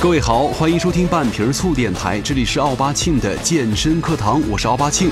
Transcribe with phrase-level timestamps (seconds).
[0.00, 5.10] 各位好，欢迎收听半瓶醋电台，这里是奥巴庆的健身课堂，我是奥巴庆。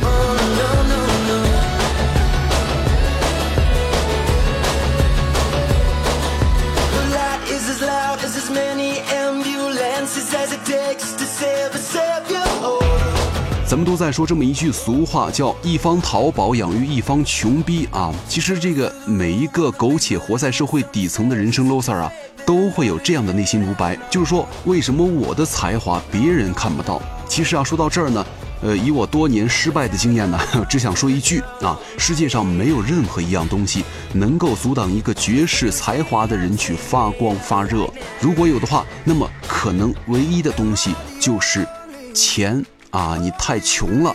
[13.68, 18.14] 咱们都在说这么一句俗话，叫“一方淘宝养育一方穷逼”啊。
[18.28, 22.08] 其实这个每一个苟且活在社会底层的人生 loser 啊，
[22.46, 27.02] 都会有这样的内心独白，就是说，为什么我的才华别人看不到？
[27.28, 28.24] 其实啊，说到这儿呢，
[28.62, 30.38] 呃，以我多年失败的经验呢，
[30.70, 37.84] 只想说一句啊：世界上没有任何一样东西能够阻挡一个绝世才华的人去发光发热。
[38.20, 41.66] 如果有的话，那么可能唯一的东西就是
[42.14, 42.64] 钱。
[42.90, 44.14] 啊，你太穷了。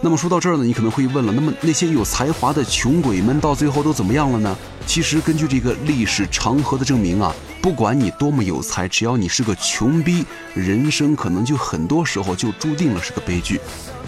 [0.00, 4.56] 那么说到这儿呢，你可能会问了，那么那些有才华的穷鬼们到最后都怎么样了呢？
[4.86, 13.58] 其实根据这个历史长河的证明啊，不管你多么有才，只要你是个穷逼，人生可能就很多时候就注定了是个悲剧。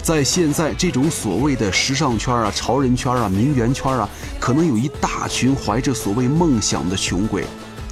[0.03, 4.07] 在现在这种所谓的时尚圈啊、潮人圈啊、名媛圈啊，
[4.39, 7.43] 可能有一大群怀着所谓梦想的穷鬼。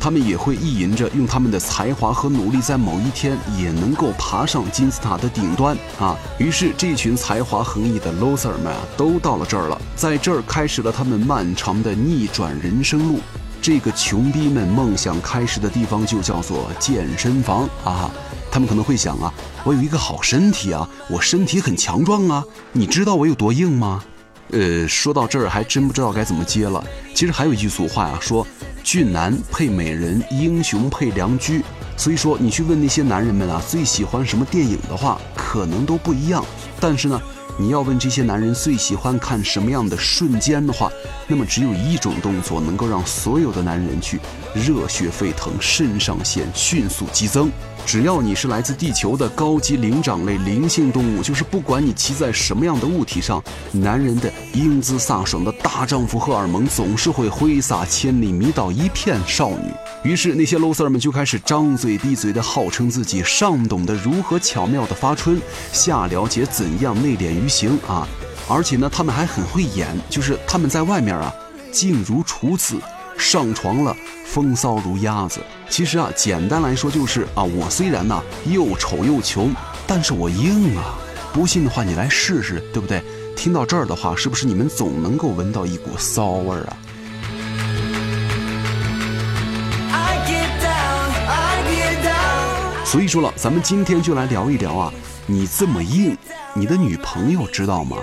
[0.05, 6.15] 他们也会意淫着用他们的才华和努力，在某一天也能够爬上金字塔的顶端啊！
[6.37, 13.19] 于是，这群才华横溢的 loser 们啊，都到了这儿了，在这儿开始了他们漫长的逆转人生路。
[13.59, 18.11] 这个穷逼们梦想开始的地方就叫做健身房啊！
[18.51, 19.33] 他们可能会想啊，
[19.63, 24.03] 我有一个好身体啊，我身体很强壮啊，你知道我有多硬吗？
[24.51, 26.83] 呃，说到这儿还真不知道该怎么接了。
[27.13, 28.45] 其实还有一句俗话呀，说。
[28.83, 31.63] 俊男配美人，英雄配良驹。
[31.97, 36.45] 所以说，你去问那些男人们啊，最喜欢什么电影的话，可能都不一样。
[36.79, 37.19] 但是呢，
[37.57, 40.91] 你要问这些男人最喜欢看什么样的瞬间的话，
[41.27, 44.19] 那么只有一种动作能够让所有的男人去
[44.55, 47.51] 热血沸腾，肾上腺迅速激增。
[47.85, 59.71] 只要你是来自地球的高级灵长类灵性动物，就是不管你骑在什么样的物体上，男人的英姿飒爽的大丈夫荷尔蒙总是会挥洒千里，迷倒一片少女。
[60.03, 65.39] 于是那些 loser 们就开始张嘴闭嘴的号称自己上懂得如何巧妙的发春，
[65.71, 68.07] 下了解怎样内敛于行啊！
[68.47, 71.31] 而且呢，他们还很会演，就是他们在外面啊，
[71.71, 72.77] 静如处子。
[73.17, 73.95] 上床了，
[74.25, 75.41] 风骚如鸭子。
[75.69, 79.53] 其实啊，简单来说就是啊，我虽然呢又丑又穷，
[79.87, 80.97] 但是我硬啊。
[81.33, 83.03] 不信的话，你来试试，对不对？
[83.35, 86.77] 听到这儿的话，是不是你们总能够闻到一股骚味儿啊？
[92.85, 94.93] 所以说了，咱们今天就来聊一聊啊，
[95.25, 96.17] 你这么硬，
[96.53, 97.97] 你的女朋友知道吗？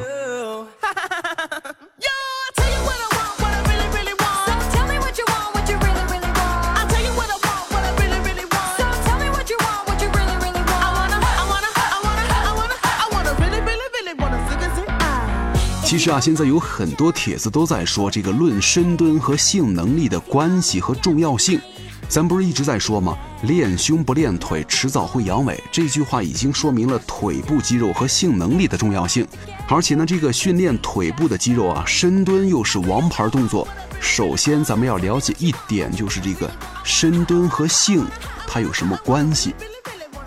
[15.92, 21.60] 其实啊，现在有很多帖子都在说这个论深蹲和性能力的关系和重要性。
[22.08, 23.14] 咱不是一直在说吗？
[23.42, 25.54] 练胸不练腿，迟早会阳痿。
[25.70, 29.28] 这句话已经说明了腿部肌肉和性能力的重要性。
[29.68, 33.68] 而且呢，这个训练腿部的肌肉啊，深蹲又是王牌动作。
[34.00, 36.50] 首先，咱们要了解一点，就是这个
[36.82, 38.02] 深蹲和性
[38.46, 39.54] 它有什么关系？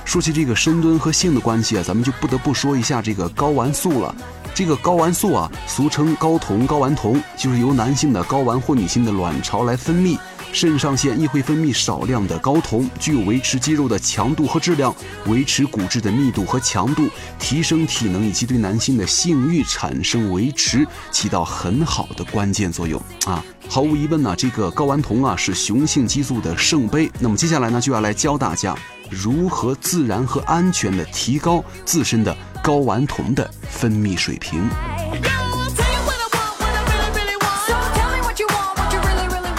[0.05, 4.15] 说起这个深蹲和性的关系啊，咱们就不得不说一下这个睾丸素了。
[4.55, 10.17] 这个睾丸素啊，俗称睾酮、睾丸酮，就是由男性的睾丸或女性的卵巢来分泌。
[10.53, 14.95] 肾上腺亦会分泌少量的睾酮，具有维持肌肉的强度和质量，
[15.25, 23.43] 维持骨质的密度和强度，提升体能以及对男性的性欲产生维持，起到很好的关键作用啊！
[23.67, 27.11] 毫无疑问呢，这个睾丸酮啊是雄性激素的圣杯。
[27.19, 28.73] 那么接下来呢，就要来教大家
[29.09, 32.33] 如何自然和安全的提高自身的。
[32.65, 34.67] 睾丸酮的分泌水平。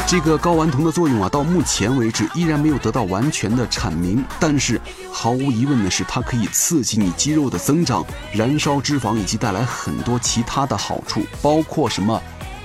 [0.08, 4.24] 这个睾丸酮的作用啊，到目前为止依然没有得到完全的阐明。
[4.40, 4.80] 但是
[5.12, 12.20] 毫无疑问的是，它可以刺激你肌肉的增长，燃烧脂肪，以及带来很多其他的好处，包括什么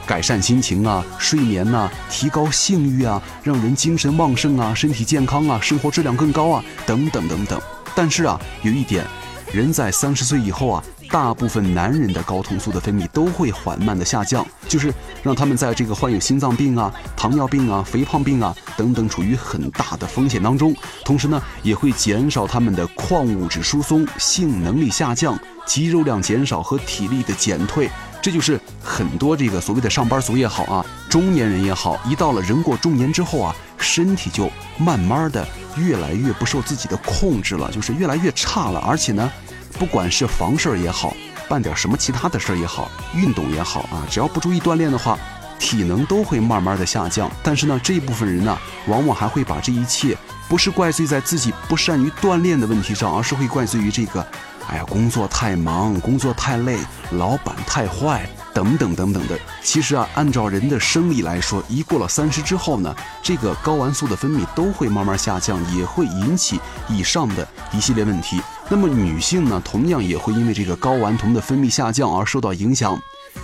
[0.08, 7.62] 改善心情啊、睡眠呐、提高性欲啊、让人精神旺盛啊、身体健康啊、生活质量更高啊，等等等等。
[7.94, 9.06] 但是啊，有一点。
[9.54, 20.74] 人在三十岁以后啊，大部分男人的睾酮素的分泌都会缓慢的下降，就是让他们在这个患有心脏病啊、糖尿病啊、肥胖病啊等等处于很大的风险当中。
[21.04, 27.90] 同时呢，也会减少他们的矿物质疏松、性能力下降、肌肉量减少和体力的减退。
[28.22, 35.46] 这就是很多这个所谓的上班族也好啊，中年人也好，一到了人过中年之后啊，身体就慢慢的
[35.76, 38.80] 越来越不受自己的控制了，就是越来越差了。
[38.82, 39.32] 而且呢，
[39.80, 41.16] 不管是房事儿也好，
[41.50, 45.18] 办点什么其他的事儿也好，运动也好啊，只要不注意锻炼的话，
[45.58, 47.28] 体能都会慢慢的下降。
[47.42, 50.16] 但是呢，这一部分人呢，往往还会把这一切
[50.48, 54.26] 不是怪罪在自己不善于锻炼的问题上，而是会怪罪于这个。
[54.72, 56.78] 哎呀，工作太忙，工作太累，
[57.12, 59.38] 老板太坏，等等等等的。
[59.62, 66.58] 其实啊，按照人的生理来说，一过了三十之后呢，这个睾丸素的分泌都会慢慢下降，也会引起
[66.88, 68.42] 以上的一系列问题。
[68.70, 72.98] 那么女性呢，同样也会因为这个睾丸酮的分泌下降而受到影响。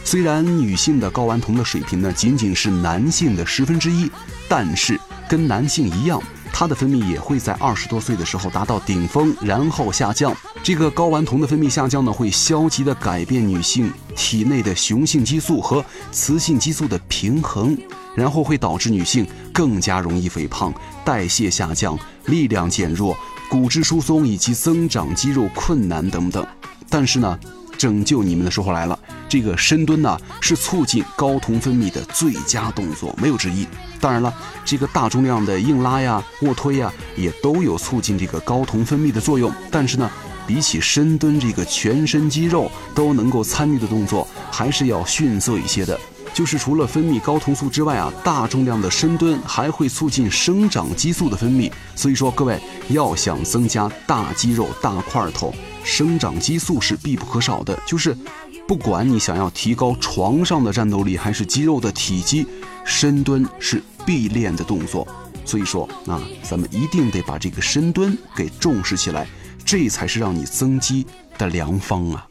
[0.06, 4.10] 虽然女性的睾丸酮的水平呢，仅仅是男性的十分之一，
[4.48, 4.98] 但是
[5.28, 6.24] 跟男性一样。
[6.52, 10.36] 它的分泌也会在二十多岁的时候达到顶峰，然后下降。
[10.64, 17.78] 这个睾丸酮的分泌下降呢，会消极的改变女性体内的雄性激素和雌性激素的平衡，
[18.16, 20.74] 然后会导致女性更加容易肥胖、
[21.06, 23.16] 代谢下降、力量减弱、
[23.50, 26.46] 骨质疏松以及增长肌肉困难等等。
[26.90, 27.40] 但是呢，
[27.78, 28.98] 拯救你们的时候来了。
[29.30, 33.68] 这个深蹲呢，是促进睾酮分泌的最佳动作，没有之一。
[34.00, 34.34] 当然了，
[34.64, 39.52] 这个大重量的硬拉呀、卧推呀，也都有促进这个睾酮分泌的作用。
[39.72, 40.10] 但是呢，
[40.46, 46.00] 比起深蹲这个全身肌肉都能够参与的动作，还是要逊色一些的。
[46.34, 51.72] 就是除了分泌睾酮素之外啊，大重量的深蹲还会促进生长激素的分泌。
[51.96, 55.52] 所以说，各位要想增加大肌肉、大块头，
[55.84, 57.78] 生长激素是必不可少的。
[57.86, 58.16] 就是。
[58.68, 62.46] 不管你想要提高床上的战斗力，还是肌肉的体积，
[62.84, 65.08] 深蹲是必练的动作。
[65.46, 69.26] 所以说啊，咱们一定得把这个深蹲给重视起来，
[69.64, 72.28] 这才是让你增肌的良方啊。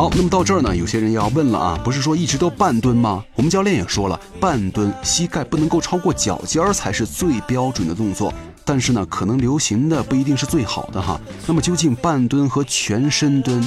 [0.00, 3.22] 好那么到这儿呢，有些人要问了啊，不是说一直都半蹲吗？
[3.34, 8.32] 我们教练也说了，半蹲膝盖不能够超过脚尖儿才是最标准的动作。
[8.64, 11.20] 但是呢，可能流行的不一定是最好的哈。
[11.46, 13.62] 那么究竟半蹲和全身蹲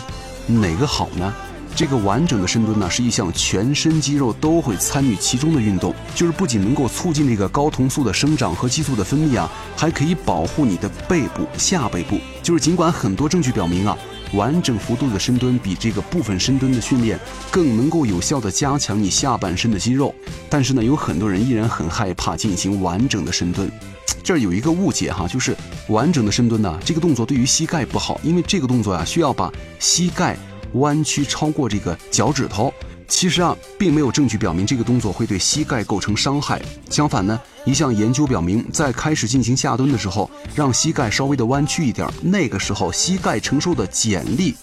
[0.47, 1.31] 哪个好呢？
[1.75, 9.47] 这个完整的深蹲呢，是一项全身肌肉都会参与其中的运动，就是不仅能够促进这个睾酮素的生长和激素的分泌啊，
[9.77, 12.17] 还可以保护你的背部、下背部。
[12.41, 13.95] 就是尽管很多证据表明啊。
[14.33, 17.19] 完整幅度的深蹲比这个部分深蹲的训练
[17.51, 20.13] 更能够有效的加强你下半身的肌肉，
[20.49, 23.71] 但是呢，有很多人依然很害怕进行完整的深蹲。
[24.23, 25.55] 这儿有一个误解哈，就是
[25.89, 30.37] 完整的深蹲呢，这个动作对于膝盖不好，因为这个动作啊需要把膝盖
[30.73, 32.73] 弯曲超过这个脚趾头。
[33.13, 36.59] 其实啊，并没有证据表明这个动作会对膝盖构成伤害。
[36.89, 44.55] 相反呢，一项研究表明，在开始进行下蹲的时候，让膝盖稍微的弯曲一点，那个时候膝盖承受的剪力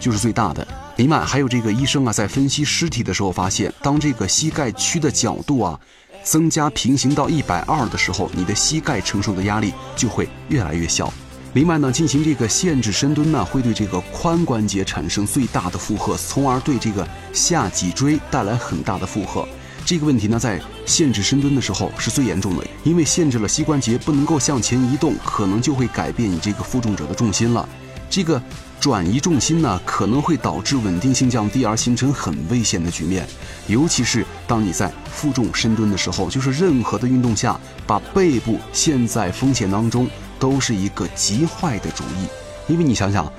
[0.00, 0.66] 就是最大的。
[0.96, 5.78] 另外，还有这个医生啊，在分析尸体的时候发现，当这个膝盖屈的角度啊
[6.24, 11.12] 增加平行到一百二的时候，你的膝盖承受的压力就会越来越小。
[11.54, 19.46] 另外呢，进行这个限制深蹲呢，会对这个髋关节产生最大的负荷，从而对这个下脊椎带来很大的负荷。
[19.84, 27.68] 这个问题呢，在限制深蹲的时候是最严重的，因为限制了膝关节不能够向前移动，可能就会改变你这个负重者的重心了。
[28.08, 28.42] 这个
[28.80, 33.26] 转移重心呢，可能会导致稳定性降低，而形成很危险的局面。
[33.66, 40.08] 尤其是当你在负重深蹲的时候，就是任何的运动下，把背部陷在风险当中。
[40.42, 42.26] 都是一个极坏的主意，
[42.66, 43.32] 因为你想想，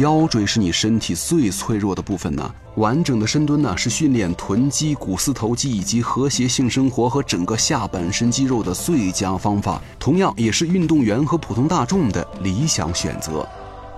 [0.00, 2.50] 腰椎是你身体最脆弱的部分呢。
[2.76, 13.46] 完整的深蹲呢，是训练臀肌、股四头肌以及和谐性生活和整个下半身肌肉的最佳方法，同样也是运动员和普通大众的理想选择。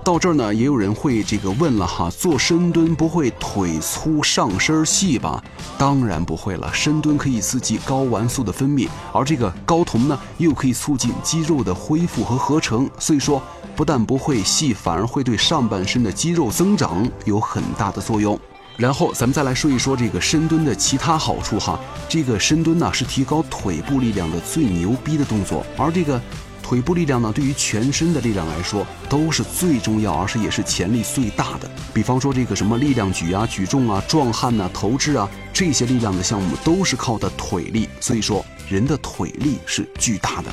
[0.01, 5.43] 到这儿呢，也有人会这个问了哈，做深蹲不会腿粗上身细吧？
[5.77, 13.39] 当然不会了，深蹲可以刺激睾丸素的分泌，而这个睾酮呢，又可以促进肌肉的恢复和合成，所以说
[13.75, 18.39] 不但不会细，反而会对上半身的肌肉增长有很大的作用。
[18.77, 26.19] 然后咱们再来说一说这个深蹲的其他好处哈，这个深蹲呢是提高腿部力量的最牛逼的动作，而这个。
[26.69, 31.67] 腿部力量呢，对于全身的力量来说都是最重要，而且也是潜力最大的。
[31.91, 37.89] 比方说这个什么力量举啊、举重啊、壮汉呐、投掷啊，这些力量的项目都是靠的腿力。
[37.99, 40.51] 所以说，人的腿力是巨大的。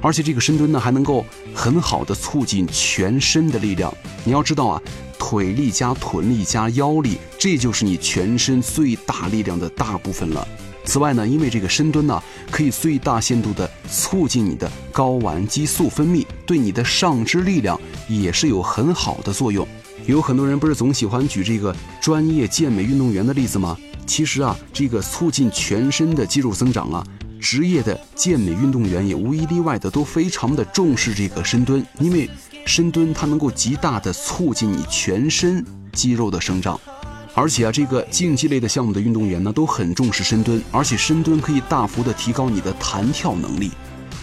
[0.00, 3.94] 而且这个深蹲呢，还能够很好的促进全身的力量。
[4.24, 4.82] 你要知道啊，
[5.18, 10.48] 腿力加臀力加腰力，这就是你全身最大力量的大部分了。
[10.84, 19.66] 此外呢，因为这个深蹲呢，可以最大限度的促进你的睾丸激素分泌，对你的上肢力量也是有很好的作用。
[20.06, 23.76] 有很多人不是总喜欢举这个专业健美运动员的例子吗？
[24.06, 27.06] 其实啊，这个促进全身的肌肉增长啊。
[27.38, 32.28] 职业的健美运动员也无一例外的都非常的重视这个深蹲，因为
[32.66, 36.78] 深蹲它能够极大的促进你全身肌肉的生长，
[37.34, 43.70] 而且啊，这个竞技类的项目的运动员呢都很重视深蹲，而且深蹲可以大幅的提高你的弹跳能力。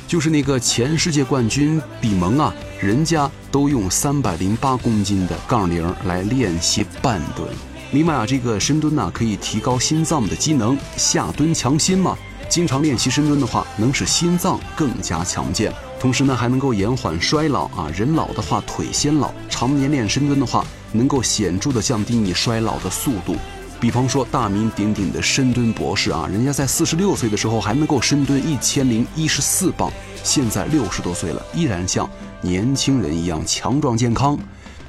[0.07, 7.47] 就是那个前世界冠军比蒙啊，人家都用三百零八公斤的杠铃来练习半蹲。
[7.91, 12.17] 另外啊，这个深蹲呢可以提高心脏的机能，下蹲强心嘛。
[12.49, 17.91] 经常练习深蹲的话，能使心脏更加强健，同时呢，还能够延缓衰老啊。
[17.93, 19.33] 人老的话，腿先老。
[19.49, 20.65] 常年练深蹲的话，
[20.97, 23.35] 能够显著的降低你衰老的速度。
[23.79, 29.91] 比方说，大名鼎鼎的深蹲博士啊，人家在四十六岁的时候还能够深蹲一千零一十四磅，
[30.23, 32.09] 现在六十多岁了，依然像
[32.41, 34.35] 年轻人一样强壮健康。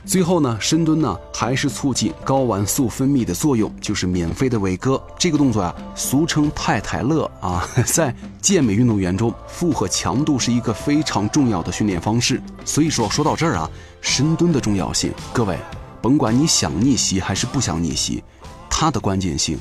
[0.07, 12.41] 最后呢，深蹲呢还是促进睾丸素分泌的作用，就是免费的伟哥这个动作呀，俗称太太乐啊， 在健美运动员中，负荷强度是一个非常重要的训练方式。
[12.65, 15.59] 所以说，说到这儿啊，深蹲的重要性，各位，
[16.01, 18.23] 甭管你想逆袭还是不想逆袭，
[18.71, 19.59] 它的关键性，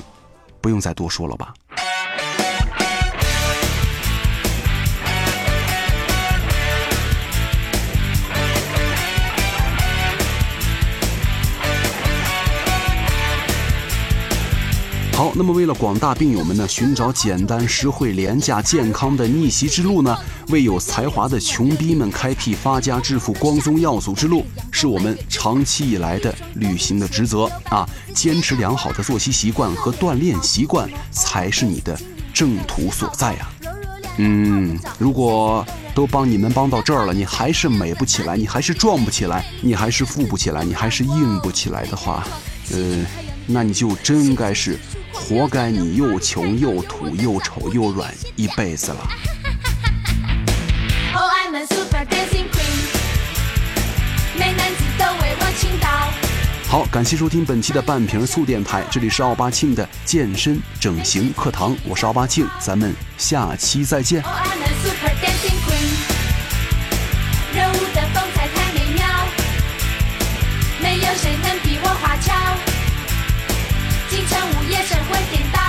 [0.60, 1.52] 不用再多说了吧。
[15.38, 20.18] 那么为了广大病友们呢，寻找简单、实惠、廉价、健康的逆袭之路呢，
[20.48, 27.88] 为有才华的穷逼们开辟发家致富光宗耀祖之路，是我们长期以来的履行的职责啊！
[28.12, 31.96] 坚持良好的作息习惯和锻炼习惯，才是你的
[32.34, 33.48] 正途所在呀。
[34.16, 35.64] 嗯，如果
[35.94, 42.26] 都帮你们帮到这儿了，你还是美不起来，你还是壮不起来，你还是富不起来，你还是硬不起来的话，
[42.72, 43.06] 呃，
[43.46, 44.76] 那你就真该是。
[45.12, 49.08] 活该你又穷又土又丑又软一辈子了。
[56.70, 64.22] 好，感谢收听本期的半瓶醋电台，这里是奥巴庆的健身整形课堂，我是奥巴庆，咱们下期再见。
[74.18, 75.60] 凌晨午夜神魂颠倒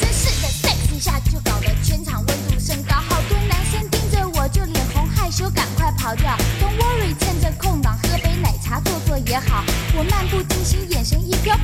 [0.00, 6.36] 真是的再停下就搞得全场温度升高好多男生盯着我就脸红害羞赶快跑掉。
[6.58, 9.62] 从 worry 趁着空档喝杯奶茶坐坐也好。
[9.94, 11.56] 我漫不经心眼神一飘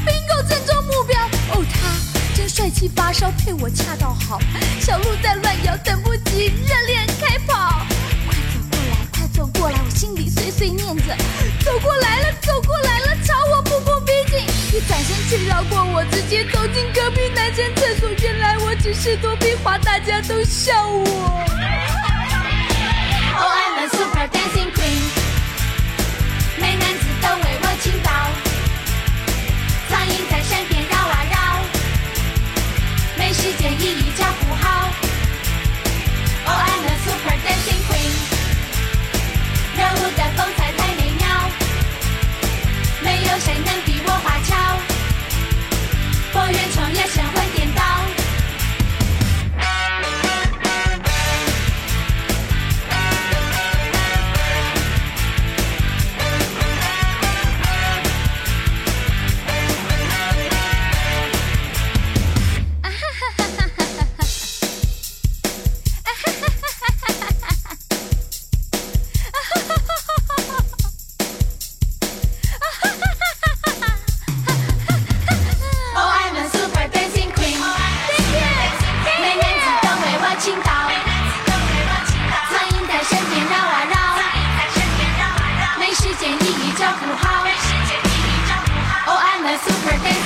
[3.36, 4.38] 配我恰到好，
[4.80, 7.84] 小鹿在乱摇，等不及热恋开跑。
[8.24, 11.16] 快走过来，快走过来，我心里碎碎念着。
[11.64, 14.38] 走过来了，走过来了，朝我步步逼近。
[14.76, 18.08] 一转身却绕过我，直接走进隔壁男生厕所。
[18.22, 21.47] 原来我只是躲避花，大家都笑我。
[89.54, 90.17] a super.